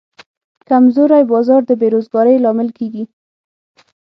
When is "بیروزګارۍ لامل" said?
1.81-2.69